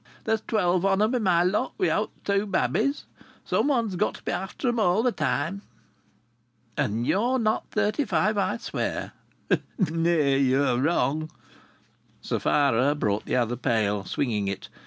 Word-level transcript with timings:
"There's 0.23 0.41
twelve 0.41 0.83
of 0.83 0.99
'em 0.99 1.13
in 1.13 1.21
my 1.21 1.43
lot, 1.43 1.75
without 1.77 2.09
th' 2.15 2.25
two 2.25 2.45
babbies. 2.47 3.05
Someone's 3.45 3.95
got 3.95 4.15
to 4.15 4.23
be 4.23 4.31
after 4.31 4.67
'em 4.67 4.79
all 4.79 5.03
the 5.03 5.11
time." 5.11 5.61
"And 6.75 7.05
you 7.05 7.37
not 7.37 7.69
thirty 7.69 8.05
five, 8.05 8.35
I 8.35 8.57
swear!" 8.57 9.11
"Nay! 9.77 10.39
Ye're 10.39 10.79
wrong." 10.79 11.29
Sapphira 12.19 12.95
brought 12.95 13.25
the 13.25 13.35
other 13.35 13.55
pail, 13.55 14.03
swinging 14.03 14.47
it. 14.47 14.69